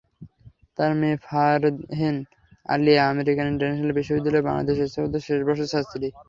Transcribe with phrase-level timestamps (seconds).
[0.77, 2.15] তাঁর মেয়ে Farhin
[2.69, 6.07] Aliya American International বিশ্ববিদ্যালয়—বাংলাদেশের স্থাপত্য শেষ বর্ষের ছাত্রী।